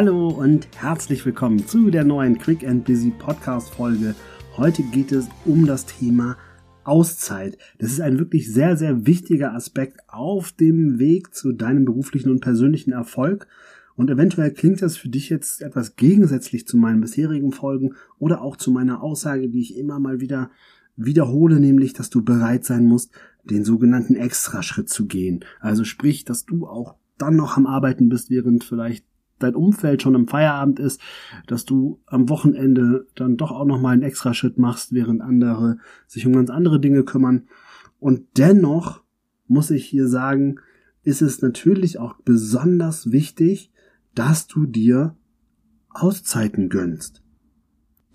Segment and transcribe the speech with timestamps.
[0.00, 4.14] Hallo und herzlich willkommen zu der neuen Quick and Busy Podcast Folge.
[4.56, 6.36] Heute geht es um das Thema
[6.84, 7.58] Auszeit.
[7.80, 12.38] Das ist ein wirklich sehr, sehr wichtiger Aspekt auf dem Weg zu deinem beruflichen und
[12.38, 13.48] persönlichen Erfolg.
[13.96, 18.56] Und eventuell klingt das für dich jetzt etwas gegensätzlich zu meinen bisherigen Folgen oder auch
[18.56, 20.52] zu meiner Aussage, die ich immer mal wieder
[20.94, 23.10] wiederhole, nämlich, dass du bereit sein musst,
[23.42, 25.44] den sogenannten Extraschritt zu gehen.
[25.58, 29.07] Also sprich, dass du auch dann noch am Arbeiten bist, während vielleicht
[29.38, 31.00] dein Umfeld schon im Feierabend ist,
[31.46, 36.26] dass du am Wochenende dann doch auch noch mal einen Extraschritt machst, während andere sich
[36.26, 37.48] um ganz andere Dinge kümmern.
[37.98, 39.02] Und dennoch
[39.46, 40.56] muss ich hier sagen,
[41.02, 43.72] ist es natürlich auch besonders wichtig,
[44.14, 45.16] dass du dir
[45.90, 47.22] Auszeiten gönnst.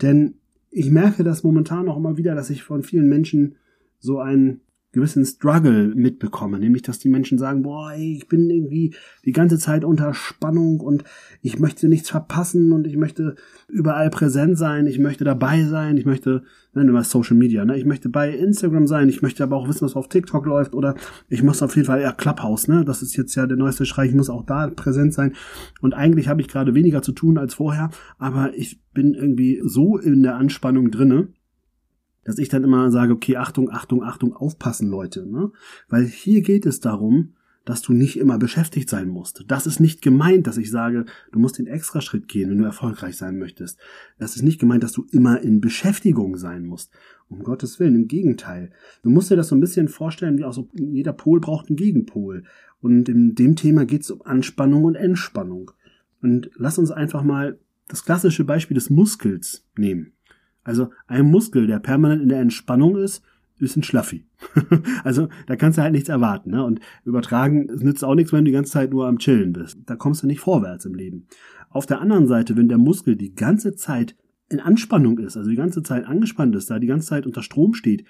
[0.00, 0.34] Denn
[0.70, 3.56] ich merke das momentan auch immer wieder, dass ich von vielen Menschen
[3.98, 4.60] so ein
[4.94, 9.58] gewissen Struggle mitbekomme, nämlich dass die Menschen sagen, boah, ey, ich bin irgendwie die ganze
[9.58, 11.04] Zeit unter Spannung und
[11.42, 13.34] ich möchte nichts verpassen und ich möchte
[13.68, 17.84] überall präsent sein, ich möchte dabei sein, ich möchte, nennen wir Social Media, ne, ich
[17.84, 20.94] möchte bei Instagram sein, ich möchte aber auch wissen, was auf TikTok läuft oder
[21.28, 24.06] ich muss auf jeden Fall eher Clubhouse, ne, das ist jetzt ja der neueste Schrei,
[24.06, 25.34] ich muss auch da präsent sein.
[25.80, 29.98] Und eigentlich habe ich gerade weniger zu tun als vorher, aber ich bin irgendwie so
[29.98, 31.28] in der Anspannung drinne,
[32.24, 35.50] dass ich dann immer sage, okay, Achtung, Achtung, Achtung, aufpassen, Leute, ne?
[35.88, 39.44] Weil hier geht es darum, dass du nicht immer beschäftigt sein musst.
[39.48, 43.16] Das ist nicht gemeint, dass ich sage, du musst den Extraschritt gehen, wenn du erfolgreich
[43.16, 43.78] sein möchtest.
[44.18, 46.92] Das ist nicht gemeint, dass du immer in Beschäftigung sein musst.
[47.28, 48.70] Um Gottes Willen, im Gegenteil.
[49.02, 51.76] Du musst dir das so ein bisschen vorstellen, wie auch so jeder Pol braucht einen
[51.76, 52.44] Gegenpol.
[52.80, 55.70] Und in dem Thema geht es um Anspannung und Entspannung.
[56.20, 60.13] Und lass uns einfach mal das klassische Beispiel des Muskels nehmen.
[60.64, 63.22] Also ein Muskel, der permanent in der Entspannung ist,
[63.58, 64.26] ist ein Schlaffi.
[65.04, 66.50] also da kannst du halt nichts erwarten.
[66.50, 66.64] Ne?
[66.64, 69.78] Und übertragen, es nützt auch nichts, wenn du die ganze Zeit nur am Chillen bist.
[69.86, 71.26] Da kommst du nicht vorwärts im Leben.
[71.70, 74.16] Auf der anderen Seite, wenn der Muskel die ganze Zeit
[74.48, 77.74] in Anspannung ist, also die ganze Zeit angespannt ist, da die ganze Zeit unter Strom
[77.74, 78.04] steht,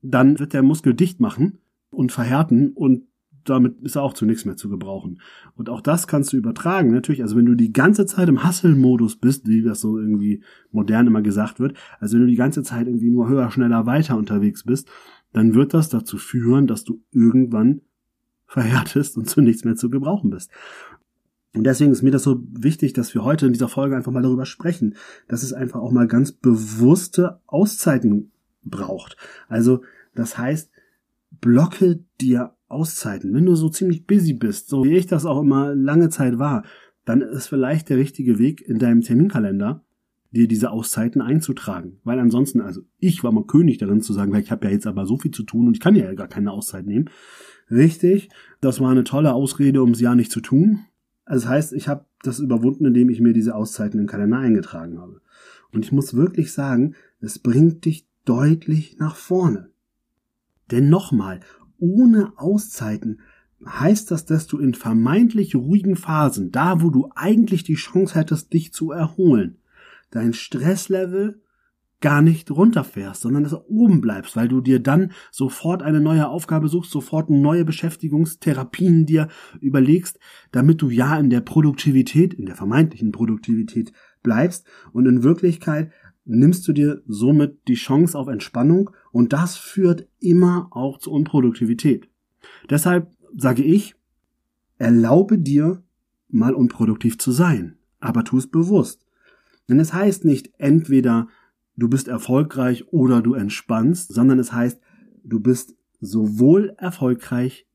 [0.00, 1.58] dann wird der Muskel dicht machen
[1.90, 3.06] und verhärten und
[3.44, 5.20] damit ist er auch zu nichts mehr zu gebrauchen.
[5.56, 7.22] Und auch das kannst du übertragen, natürlich.
[7.22, 11.22] Also wenn du die ganze Zeit im Hustle-Modus bist, wie das so irgendwie modern immer
[11.22, 14.88] gesagt wird, also wenn du die ganze Zeit irgendwie nur höher, schneller, weiter unterwegs bist,
[15.32, 17.80] dann wird das dazu führen, dass du irgendwann
[18.46, 20.50] verhärtest und zu nichts mehr zu gebrauchen bist.
[21.54, 24.22] Und deswegen ist mir das so wichtig, dass wir heute in dieser Folge einfach mal
[24.22, 24.94] darüber sprechen,
[25.28, 28.32] dass es einfach auch mal ganz bewusste Auszeiten
[28.62, 29.16] braucht.
[29.48, 29.82] Also
[30.14, 30.70] das heißt,
[31.40, 35.74] blocke dir Auszeiten, wenn du so ziemlich busy bist, so wie ich das auch immer
[35.74, 36.64] lange Zeit war,
[37.04, 39.84] dann ist vielleicht der richtige Weg in deinem Terminkalender,
[40.30, 41.98] dir diese Auszeiten einzutragen.
[42.04, 45.06] Weil ansonsten, also ich war mal König darin zu sagen, ich habe ja jetzt aber
[45.06, 47.10] so viel zu tun und ich kann ja gar keine Auszeit nehmen.
[47.70, 50.80] Richtig, das war eine tolle Ausrede, um es ja nicht zu tun.
[51.24, 54.98] Also das heißt, ich habe das überwunden, indem ich mir diese Auszeiten im Kalender eingetragen
[54.98, 55.20] habe.
[55.72, 59.70] Und ich muss wirklich sagen, es bringt dich deutlich nach vorne.
[60.70, 61.40] Denn nochmal,
[61.82, 63.20] ohne Auszeiten
[63.66, 68.52] heißt das, dass du in vermeintlich ruhigen Phasen, da wo du eigentlich die Chance hättest,
[68.52, 69.58] dich zu erholen,
[70.10, 71.40] dein Stresslevel
[72.00, 76.28] gar nicht runterfährst, sondern dass du oben bleibst, weil du dir dann sofort eine neue
[76.28, 79.28] Aufgabe suchst, sofort neue Beschäftigungstherapien dir
[79.60, 80.18] überlegst,
[80.50, 83.92] damit du ja in der Produktivität, in der vermeintlichen Produktivität
[84.22, 85.92] bleibst und in Wirklichkeit
[86.24, 92.08] nimmst du dir somit die Chance auf Entspannung und das führt immer auch zu Unproduktivität.
[92.70, 93.94] Deshalb sage ich,
[94.78, 95.82] erlaube dir
[96.28, 99.06] mal unproduktiv zu sein, aber tu es bewusst.
[99.68, 101.28] Denn es heißt nicht entweder
[101.76, 104.80] du bist erfolgreich oder du entspannst, sondern es heißt,
[105.24, 107.66] du bist sowohl erfolgreich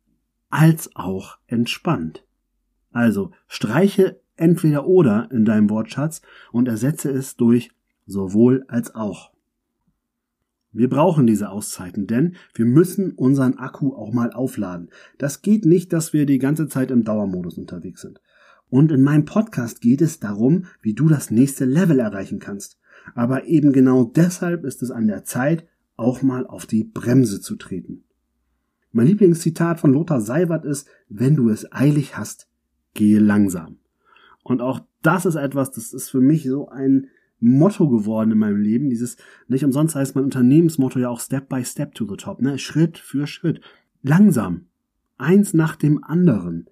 [0.50, 2.26] als auch entspannt.
[2.92, 6.22] Also streiche entweder oder in deinem Wortschatz
[6.52, 7.72] und ersetze es durch
[8.08, 9.32] sowohl als auch.
[10.72, 14.90] Wir brauchen diese Auszeiten, denn wir müssen unseren Akku auch mal aufladen.
[15.18, 18.22] Das geht nicht, dass wir die ganze Zeit im Dauermodus unterwegs sind.
[18.70, 22.80] Und in meinem Podcast geht es darum, wie du das nächste Level erreichen kannst.
[23.16, 25.66] Aber eben genau deshalb ist es an der Zeit,
[25.96, 28.04] auch mal auf die Bremse zu treten.
[28.92, 32.48] Mein Lieblingszitat von Lothar Seiwert ist, wenn du es eilig hast,
[32.94, 33.78] gehe langsam.
[34.44, 37.08] Und auch das ist etwas, das ist für mich so ein
[37.40, 38.90] Motto geworden in meinem Leben.
[38.90, 39.18] Dieses,
[39.48, 42.58] nicht umsonst heißt mein Unternehmensmotto ja auch Step by Step to the Top, ne?
[42.58, 43.62] Schritt für Schritt.
[44.02, 44.68] Langsam.
[45.18, 46.70] Eins nach dem anderen.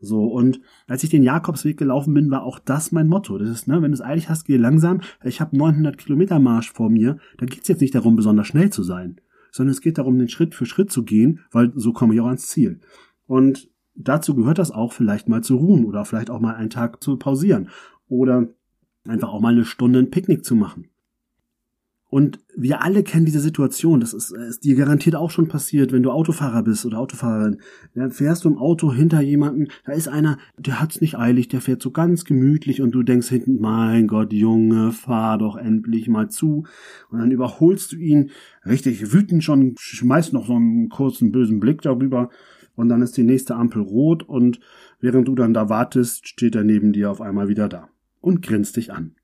[0.00, 3.36] So, und als ich den Jakobsweg gelaufen bin, war auch das mein Motto.
[3.36, 5.02] Das ist, ne, wenn du es eilig hast, geh langsam.
[5.22, 7.18] Ich habe 900 Kilometer Marsch vor mir.
[7.36, 9.20] Da geht's jetzt nicht darum, besonders schnell zu sein,
[9.52, 12.26] sondern es geht darum, den Schritt für Schritt zu gehen, weil so komme ich auch
[12.26, 12.80] ans Ziel.
[13.26, 17.02] Und dazu gehört das auch, vielleicht mal zu ruhen oder vielleicht auch mal einen Tag
[17.02, 17.68] zu pausieren
[18.08, 18.48] oder
[19.10, 20.86] einfach auch mal eine Stunde ein Picknick zu machen.
[22.10, 24.00] Und wir alle kennen diese Situation.
[24.00, 27.60] Das ist, ist dir garantiert auch schon passiert, wenn du Autofahrer bist oder Autofahrerin.
[27.94, 31.60] Dann fährst du im Auto hinter jemanden, da ist einer, der hat's nicht eilig, der
[31.60, 36.28] fährt so ganz gemütlich und du denkst hinten, mein Gott, Junge, fahr doch endlich mal
[36.28, 36.64] zu.
[37.10, 38.30] Und dann überholst du ihn
[38.66, 42.30] richtig wütend schon, schmeißt noch so einen kurzen bösen Blick darüber
[42.74, 44.58] und dann ist die nächste Ampel rot und
[44.98, 47.88] während du dann da wartest, steht er neben dir auf einmal wieder da
[48.20, 49.16] und grinst dich an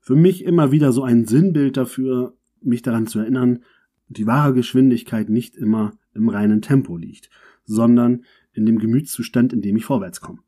[0.00, 3.62] für mich immer wieder so ein Sinnbild dafür, mich daran zu erinnern,
[4.08, 7.30] die wahre Geschwindigkeit nicht immer im reinen Tempo liegt,
[7.64, 10.40] sondern in dem Gemütszustand, in dem ich vorwärts komme.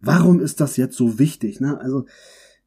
[0.00, 1.60] Warum ist das jetzt so wichtig?
[1.60, 1.80] Ne?
[1.80, 2.06] Also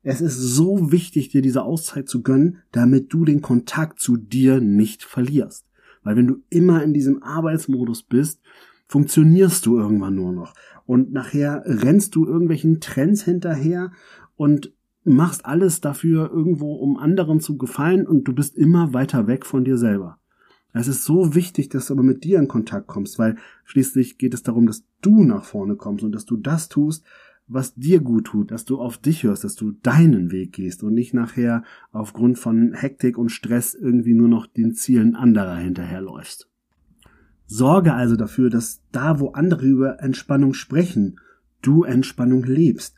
[0.02, 4.60] es ist so wichtig, dir diese Auszeit zu gönnen, damit du den Kontakt zu dir
[4.60, 5.66] nicht verlierst.
[6.04, 8.42] Weil wenn du immer in diesem Arbeitsmodus bist,
[8.88, 10.54] funktionierst du irgendwann nur noch.
[10.86, 13.92] Und nachher rennst du irgendwelchen Trends hinterher
[14.36, 14.74] und
[15.04, 19.64] machst alles dafür irgendwo, um anderen zu gefallen und du bist immer weiter weg von
[19.64, 20.20] dir selber.
[20.74, 24.34] Es ist so wichtig, dass du aber mit dir in Kontakt kommst, weil schließlich geht
[24.34, 27.06] es darum, dass du nach vorne kommst und dass du das tust,
[27.48, 30.94] was dir gut tut, dass du auf dich hörst, dass du deinen Weg gehst und
[30.94, 36.50] nicht nachher aufgrund von Hektik und Stress irgendwie nur noch den Zielen anderer hinterherläufst.
[37.48, 41.20] Sorge also dafür, dass da, wo andere über Entspannung sprechen,
[41.62, 42.96] du Entspannung lebst.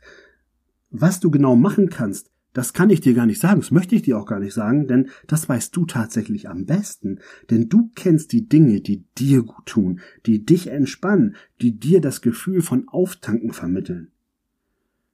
[0.90, 4.02] Was du genau machen kannst, das kann ich dir gar nicht sagen, das möchte ich
[4.02, 7.20] dir auch gar nicht sagen, denn das weißt du tatsächlich am besten.
[7.50, 12.22] Denn du kennst die Dinge, die dir gut tun, die dich entspannen, die dir das
[12.22, 14.10] Gefühl von Auftanken vermitteln.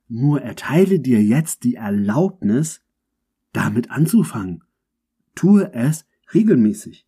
[0.09, 2.83] Nur erteile dir jetzt die Erlaubnis,
[3.53, 4.63] damit anzufangen.
[5.35, 7.07] Tue es regelmäßig.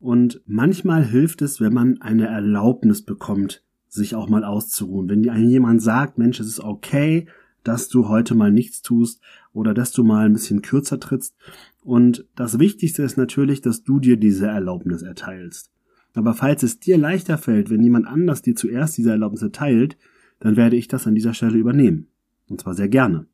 [0.00, 5.08] Und manchmal hilft es, wenn man eine Erlaubnis bekommt, sich auch mal auszuruhen.
[5.08, 7.26] Wenn dir jemand sagt, Mensch, es ist okay,
[7.64, 9.20] dass du heute mal nichts tust
[9.52, 11.36] oder dass du mal ein bisschen kürzer trittst.
[11.84, 15.70] Und das Wichtigste ist natürlich, dass du dir diese Erlaubnis erteilst.
[16.14, 19.98] Aber falls es dir leichter fällt, wenn jemand anders dir zuerst diese Erlaubnis erteilt,
[20.40, 22.08] dann werde ich das an dieser Stelle übernehmen.
[22.48, 23.26] Und zwar sehr gerne.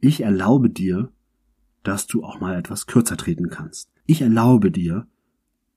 [0.00, 1.10] Ich erlaube dir,
[1.82, 3.90] dass du auch mal etwas kürzer treten kannst.
[4.06, 5.06] Ich erlaube dir,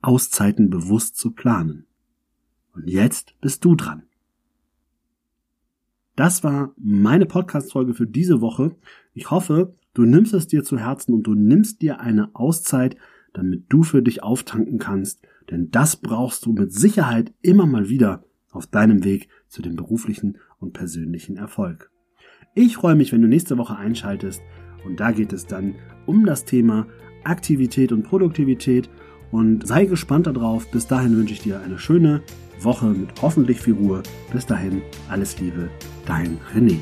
[0.06, 1.86] Auszeiten bewusst zu planen.
[2.74, 4.04] Und jetzt bist du dran.
[6.16, 8.75] Das war meine Podcast-Folge für diese Woche.
[9.13, 12.96] Ich hoffe, du nimmst es dir zu Herzen und du nimmst dir eine Auszeit,
[13.34, 18.24] damit du für dich auftanken kannst, denn das brauchst du mit Sicherheit immer mal wieder
[18.51, 21.92] auf deinem Weg zu dem beruflichen und persönlichen Erfolg.
[22.54, 24.42] Ich freue mich, wenn du nächste Woche einschaltest
[24.86, 25.75] und da geht es dann
[26.06, 26.88] um das Thema
[27.25, 28.90] Aktivität und Produktivität
[29.36, 30.66] und sei gespannt darauf.
[30.72, 32.22] Bis dahin wünsche ich dir eine schöne
[32.62, 34.02] Woche mit hoffentlich viel Ruhe.
[34.32, 35.70] Bis dahin, alles Liebe,
[36.06, 36.80] dein René.